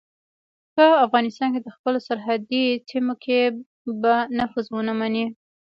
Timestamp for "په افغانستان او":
0.75-1.71